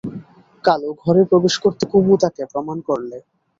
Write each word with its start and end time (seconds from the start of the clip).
কালু 0.63 0.89
ঘরে 1.03 1.21
প্রবেশ 1.29 1.55
করতে 1.63 1.83
কুমু 1.91 2.13
তাকে 2.23 2.41
প্রণাম 2.51 2.79
করলে। 2.89 3.17